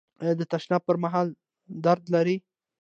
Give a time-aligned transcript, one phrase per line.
[0.21, 1.27] ایا د تشناب پر مهال
[1.85, 2.35] درد لرئ؟